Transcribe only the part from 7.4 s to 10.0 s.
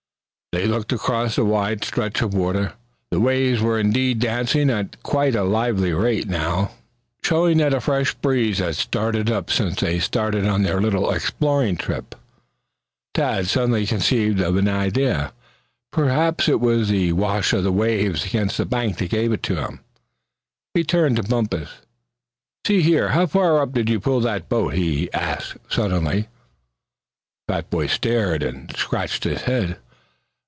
that a fresh breeze had started up since they